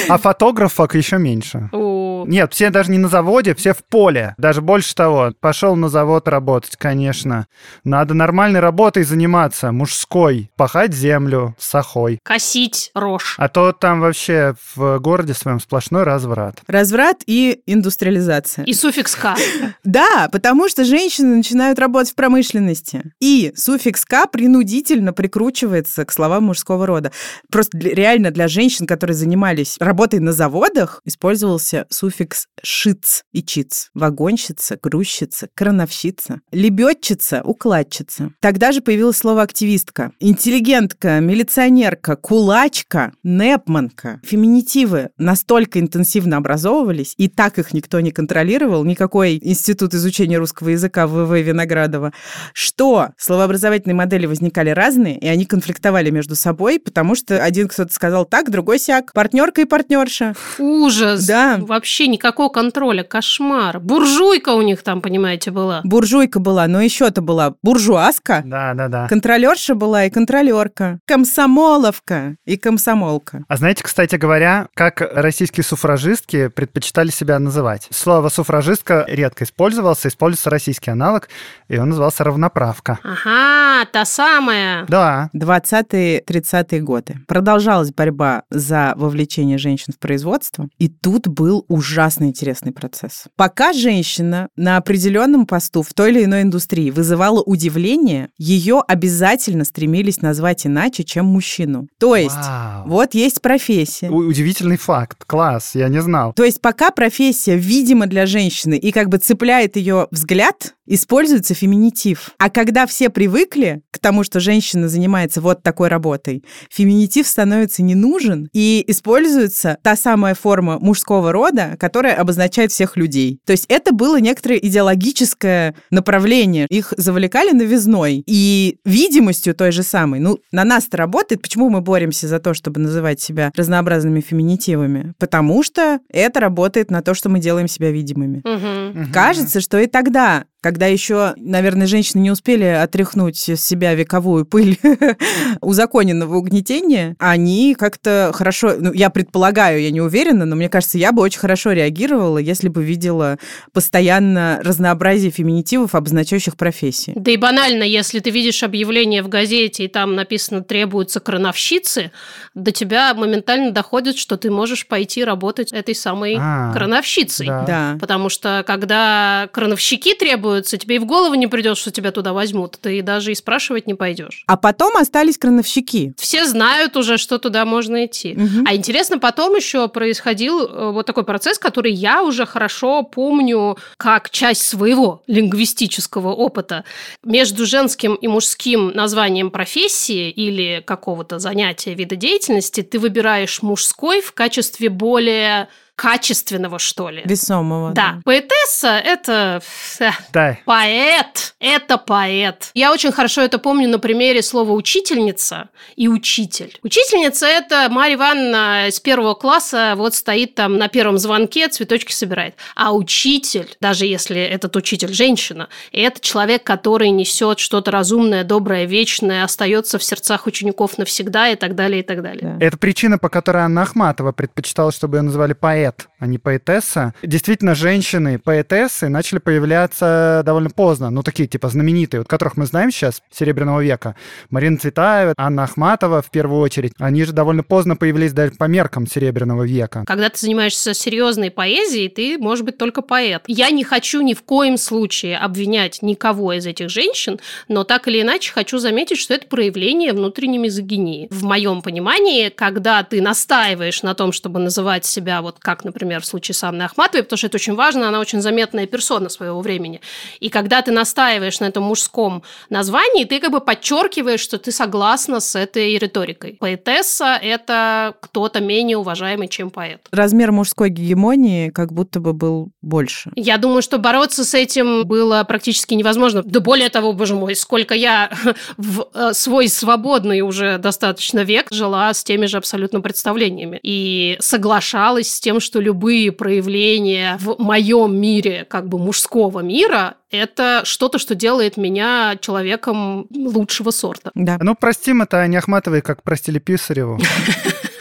[0.09, 1.71] А фотографок еще меньше.
[1.73, 4.35] Нет, все даже не на заводе, все в поле.
[4.39, 7.47] Даже больше того, пошел на завод работать, конечно.
[7.85, 10.51] Надо нормальной работой заниматься, мужской.
[10.57, 12.19] Пахать землю сахой.
[12.23, 13.35] Косить рожь.
[13.39, 16.61] А то там вообще в городе своем сплошной разврат.
[16.67, 18.65] Разврат и индустриализация.
[18.65, 19.37] И суффикс «ка».
[19.85, 23.13] Да, потому что женщины начинают работать в промышленности.
[23.23, 27.13] И суффикс «ка» принудительно прикручивается к словам мужского рода.
[27.53, 33.91] Просто для- реально для женщин, которые занимались работой на заводах, использовался суффикс «шиц» и «чиц».
[33.95, 38.33] Вагонщица, грузчица, крановщица, лебедчица, укладчица.
[38.41, 40.11] Тогда же появилось слово «активистка».
[40.19, 44.21] Интеллигентка, милиционерка, кулачка, непманка.
[44.25, 51.07] Феминитивы настолько интенсивно образовывались, и так их никто не контролировал, никакой институт изучения русского языка
[51.07, 52.13] ВВ Виноградова,
[52.53, 58.25] что словообразовательные модели возникали разные, и они конфликтовали между собой, потому что один кто-то сказал
[58.25, 60.35] так, другой сяк, партнерка и партнерша.
[60.59, 61.27] Ужас.
[61.27, 61.59] Да.
[61.61, 63.03] Вообще никакого контроля.
[63.05, 63.81] Кошмар.
[63.81, 65.81] Буржуйка у них там, понимаете, была.
[65.85, 69.09] Буржуйка была, но еще-то была буржуазка, Да, да, да.
[69.09, 73.45] контролерша была и контролерка, комсомоловка и комсомолка.
[73.49, 77.89] А знаете, кстати говоря, как российские суфражистки предпочитали себя называть?
[77.91, 81.29] Слово суфражистка редко использовался, используется российский аналог,
[81.69, 82.99] и он назывался равноправка.
[83.05, 84.87] Ага, та самая.
[84.89, 87.17] Да, 20-30-е годы.
[87.27, 93.25] Продолжалась борьба за вовлечение женщин в производство, и тут был ужасно интересный процесс.
[93.37, 100.21] Пока женщина на определенном посту в той или иной индустрии вызывала удивление, ее обязательно стремились
[100.23, 101.89] назвать иначе, чем мужчину.
[101.99, 102.89] То есть, Вау.
[102.89, 104.09] вот есть профессия.
[104.11, 105.25] У- Удивительный факт.
[105.27, 106.33] Класс, я не знал.
[106.33, 112.31] То есть пока профессия видима для женщины и как бы цепляет ее взгляд, используется феминитив.
[112.39, 117.95] А когда все привыкли к тому, что женщина занимается вот такой работой, феминитив становится не
[117.95, 123.39] нужен, и используется та самая форма мужского рода, которая обозначает всех людей.
[123.47, 126.67] То есть это было некоторое идеологическое направление.
[126.69, 130.21] Их завлекали новизной и видимостью той же самой.
[130.21, 131.43] Ну, на нас-то работает.
[131.43, 135.15] Почему мы боремся за то, чтобы называть себя разнообразными феминитивами?
[135.19, 138.43] Потому что это работает на то, что мы делаем себя видимыми.
[138.45, 139.13] Мгм.
[139.13, 144.79] Кажется, что и тогда, когда еще, наверное, женщины не успели отряхнуть с себя вековую пыль
[145.61, 151.11] узаконенного угнетения, они как-то хорошо, ну, я предполагаю, я не уверена, но мне кажется, я
[151.11, 153.39] бы очень хорошо реагировала, если бы видела
[153.73, 157.13] постоянно разнообразие феминитивов, обозначающих профессии.
[157.17, 162.13] Да и банально, если ты видишь объявление в газете, и там написано «требуются крановщицы»,
[162.55, 167.47] до тебя моментально доходит, что ты можешь пойти работать этой самой А, крановщицей.
[167.49, 167.65] да.
[167.67, 167.97] Да.
[167.99, 170.15] Потому что когда крановщики
[170.53, 172.79] требуются, тебе и в голову не придет, что тебя туда возьмут.
[172.81, 174.45] Ты даже и спрашивать не пойдешь.
[174.47, 176.15] А потом остались крановщики.
[176.19, 178.35] Все знают уже, что туда можно идти.
[178.35, 178.65] Мгм.
[178.69, 184.31] А интересно, потом еще происходил э, вот такой процесс, который я уже хорошо помню как
[184.31, 186.85] часть своего лингвистического опыта.
[187.25, 194.33] Между женским и мужским названием профессии или какого-то занятия, вида деятельности ты выбираешь мужской в
[194.33, 197.23] качестве более качественного, что ли.
[197.25, 197.93] Весомого.
[197.93, 198.21] Да.
[198.25, 199.63] Поэтесса– это
[200.01, 200.59] э, Да.
[200.65, 201.55] поэт.
[201.61, 202.71] Это поэт.
[202.75, 206.77] Я очень хорошо это помню на примере слова «учительница» и «учитель».
[206.83, 212.57] Учительница– это Марья Ивановна из первого класса, вот стоит там на первом звонке, цветочки собирает.
[212.75, 219.45] А учитель, даже если этот учитель женщина, это человек, который несет что-то разумное, доброе, вечное,
[219.45, 222.57] остается в сердцах учеников навсегда и так далее, и так далее.
[222.59, 222.67] Да.
[222.67, 227.15] Это причина, по которой Анна Ахматова предпочитала, чтобы ее называли поэт, а не поэтесса.
[227.23, 231.11] Действительно, женщины поэтессы начали появляться довольно поздно.
[231.11, 234.15] Ну, такие, типа, знаменитые, вот которых мы знаем сейчас, Серебряного века.
[234.51, 236.93] Марина Цветаева, Анна Ахматова, в первую очередь.
[236.99, 240.05] Они же довольно поздно появились даже по меркам Серебряного века.
[240.07, 243.43] Когда ты занимаешься серьезной поэзией, ты можешь быть только поэт.
[243.47, 248.21] Я не хочу ни в коем случае обвинять никого из этих женщин, но так или
[248.21, 251.29] иначе хочу заметить, что это проявление внутренней мизогинии.
[251.31, 256.27] В моем понимании, когда ты настаиваешь на том, чтобы называть себя, вот как, например, в
[256.27, 260.01] случае с Анной Ахматовой, потому что это очень важно, она очень заметная персона своего времени.
[260.41, 265.41] И когда ты настаиваешь на этом мужском названии, ты как бы подчеркиваешь, что ты согласна
[265.41, 266.57] с этой риторикой.
[266.61, 270.07] Поэтесса– это кто-то менее уважаемый, чем поэт.
[270.13, 273.31] Размер мужской гегемонии как будто бы был больше.
[273.37, 276.43] Я думаю, что бороться с этим было практически невозможно.
[276.45, 278.31] Да более того, боже мой, сколько я
[278.77, 283.81] в э, свой свободный уже достаточно век жила с теми же абсолютно представлениями.
[283.83, 290.83] И соглашалась с тем, что любые проявления в моем мире, как бы мужского мира, это
[290.85, 294.31] что-то, что делает меня человеком лучшего сорта.
[294.35, 294.59] Да.
[294.61, 297.19] Ну, простим это Ане Ахматовой, как простили Писареву.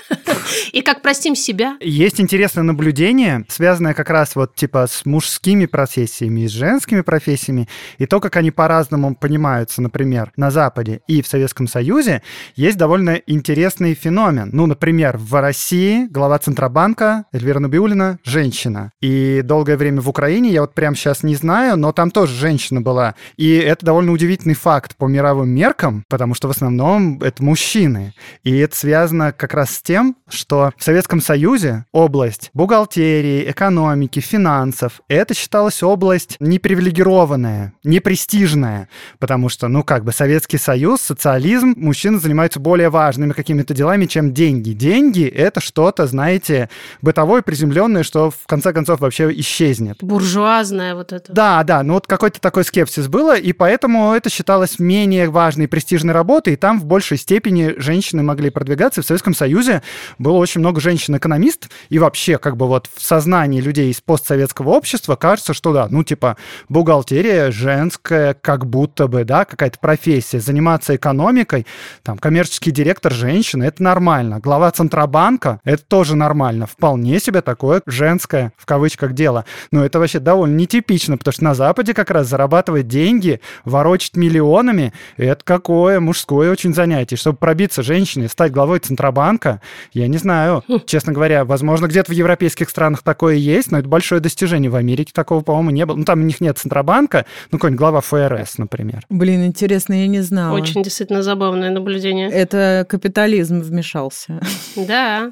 [0.72, 1.78] И как простим себя.
[1.80, 7.68] Есть интересное наблюдение, связанное как раз вот типа с мужскими профессиями и с женскими профессиями,
[7.98, 12.22] и то, как они по-разному понимаются, например, на Западе и в Советском Союзе,
[12.56, 14.50] есть довольно интересный феномен.
[14.54, 18.92] Ну, например, в России глава Центробанка Эльвира Набиулина– женщина.
[19.02, 22.82] И долгое время в Украине, я вот прямо сейчас не знаю, но там тоже женщина
[22.82, 23.16] была.
[23.38, 28.14] И это довольно удивительный факт по мировым меркам, потому что в основном это мужчины.
[28.44, 35.02] И это связано как раз с тем, что в Советском Союзе область бухгалтерии, экономики, финансов,
[35.08, 38.90] это считалась область непривилегированная, непрестижная,
[39.20, 44.34] потому что, ну как бы, Советский Союз, социализм, мужчины занимаются более важными какими-то делами, чем
[44.34, 44.72] деньги.
[44.72, 46.70] Деньги— это что-то, знаете,
[47.02, 49.98] бытовое, приземленное, что в конце концов вообще исчезнет.
[50.02, 51.32] Буржуазная вот это.
[51.32, 55.68] Да, да, ну вот какой-то такой скепсис было, и поэтому это считалось менее важной и
[55.68, 59.02] престижной работой, и там в большей степени женщины могли продвигаться.
[59.02, 59.84] В Советском Союзе
[60.32, 65.18] было очень много женщин-экономист, и вообще как бы вот в сознании людей из постсоветского общества
[65.18, 66.38] кажется, что да, ну типа
[66.70, 71.66] бухгалтерия женская, как будто бы, да, какая-то профессия, заниматься экономикой,
[72.04, 74.40] там коммерческий директор женщина, это нормально.
[74.40, 76.66] Глава Центробанка, это тоже нормально.
[76.66, 79.44] Вполне себе такое женское, в кавычках, дело.
[79.72, 84.94] Но это вообще довольно нетипично, потому что на Западе как раз зарабатывать деньги, ворочать миллионами,
[85.18, 87.18] это какое мужское очень занятие.
[87.18, 89.60] Чтобы пробиться женщине, стать главой Центробанка,
[89.92, 94.22] я не знаю, честно говоря, возможно, где-то в европейских странах такое есть, но это большое
[94.22, 94.70] достижение.
[94.70, 95.96] В Америке такого, по-моему, не было.
[95.96, 99.06] Ну, там у них нет Центробанка, ну, какой-нибудь глава ФРС, например.
[99.10, 100.56] Блин, интересно, я не знала.
[100.56, 102.30] Очень действительно забавное наблюдение.
[102.30, 104.40] Это капитализм вмешался.
[104.76, 105.32] Да.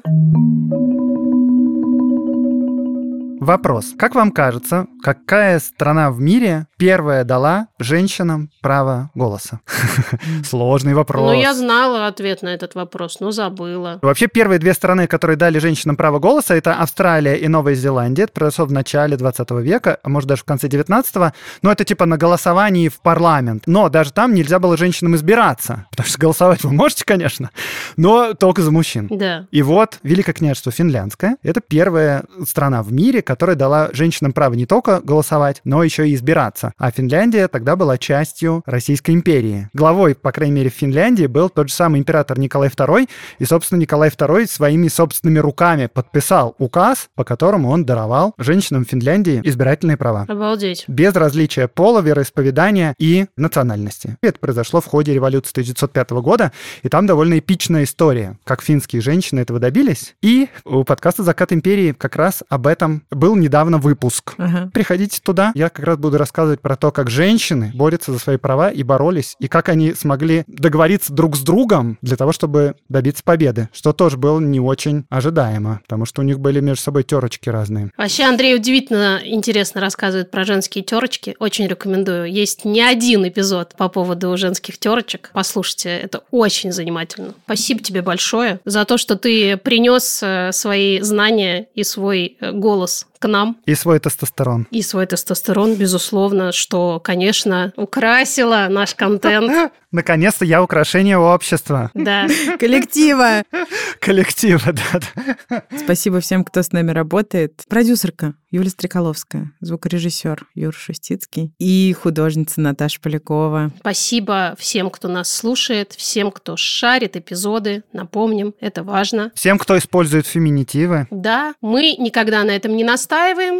[3.40, 3.94] Вопрос.
[3.98, 9.60] Как вам кажется, какая страна в мире первая дала женщинам право голоса?
[10.44, 11.22] Сложный вопрос.
[11.22, 13.98] Ну, я знала ответ на этот вопрос, но забыла.
[14.02, 18.24] Вообще, первые две страны, которые дали женщинам право голоса, это Австралия и Новая Зеландия.
[18.24, 21.32] Это произошло в начале 20 века, а может даже в конце 19-го.
[21.62, 23.62] Но это типа на голосовании в парламент.
[23.64, 25.86] Но даже там нельзя было женщинам избираться.
[25.92, 27.48] Потому что голосовать вы можете, конечно,
[27.96, 29.08] но только за мужчин.
[29.10, 29.46] Да.
[29.50, 34.66] И вот Великое княжество Финляндское— это первая страна в мире, которая дала женщинам право не
[34.66, 36.72] только голосовать, но еще и избираться.
[36.78, 39.68] А Финляндия тогда была частью Российской империи.
[39.72, 43.08] Главой, по крайней мере, в Финляндии был тот же самый император Николай II,
[43.38, 49.40] и, собственно, Николай II своими собственными руками подписал указ, по которому он даровал женщинам Финляндии
[49.44, 50.86] избирательные права Обалдеть.
[50.88, 54.16] без различия пола, вероисповедания и национальности.
[54.24, 56.50] Это произошло в ходе революции 1905 года,
[56.82, 60.16] и там довольно эпичная история, как финские женщины этого добились.
[60.20, 64.34] И у подкаста «Закат империи» как раз об этом был недавно выпуск.
[64.38, 64.70] Ага.
[64.72, 65.52] Приходите туда.
[65.54, 69.36] Я как раз буду рассказывать про то, как женщины борются за свои права и боролись,
[69.38, 74.16] и как они смогли договориться друг с другом для того, чтобы добиться победы, что тоже
[74.16, 77.92] было не очень ожидаемо, потому что у них были между собой терочки разные.
[77.96, 81.36] Вообще, Андрей удивительно интересно рассказывает про женские терочки.
[81.38, 82.32] Очень рекомендую.
[82.32, 85.30] Есть не один эпизод по поводу женских терочек.
[85.34, 87.34] Послушайте, это очень занимательно.
[87.44, 93.06] Спасибо тебе большое за то, что ты принес э, свои знания и свой э, голос
[93.20, 93.58] к нам.
[93.66, 94.66] И свой тестостерон.
[94.70, 99.72] И свой тестостерон, безусловно, что, конечно, украсило наш контент.
[99.92, 101.90] Наконец-то я украшение общества.
[101.94, 102.26] Да.
[102.58, 103.42] Коллектива.
[104.00, 105.60] Коллектива, да.
[105.76, 107.64] Спасибо всем, кто с нами работает.
[107.68, 113.70] Продюсерка Юлия Стрекаловская, звукорежиссер Юр Шустицкий и художница Наташа Полякова.
[113.80, 117.82] Спасибо всем, кто нас слушает, всем, кто шарит эпизоды.
[117.92, 119.30] Напомним, это важно.
[119.34, 121.06] Всем, кто использует феминитивы.
[121.10, 123.09] Да, мы никогда на этом не настаиваем.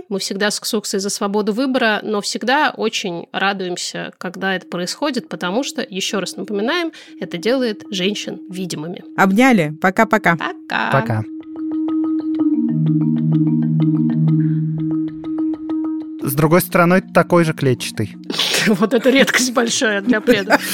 [0.09, 5.65] Мы всегда с Ксуксой за свободу выбора, но всегда очень радуемся, когда это происходит, потому
[5.65, 9.03] что, еще раз напоминаем, это делает женщин видимыми.
[9.17, 9.75] Обняли.
[9.81, 10.37] Пока-пока.
[10.37, 10.91] Пока.
[10.93, 11.25] Пока.
[16.23, 18.17] С другой стороны, такой же клетчатый.
[18.67, 20.59] Вот это редкость большая для пледа.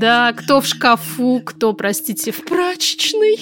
[0.00, 3.38] Да, кто в шкафу, кто, простите, в прачечной.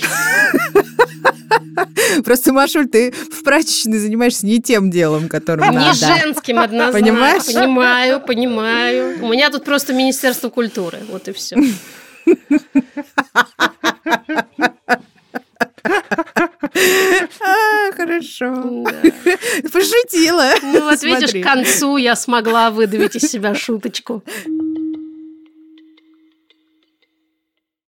[2.25, 5.95] Просто, Машуль, ты в прачечной занимаешься не тем делом, которым Не надо.
[5.95, 7.01] женским однозначно.
[7.01, 7.45] Понимаешь?
[7.47, 9.19] Понимаю, понимаю.
[9.25, 10.99] У меня тут просто Министерство культуры.
[11.11, 11.57] Вот и все.
[17.41, 18.85] А, хорошо.
[19.73, 20.51] Пошутила.
[20.63, 21.43] Ну вот видишь, Смотри.
[21.43, 24.23] к концу я смогла выдавить из себя шуточку.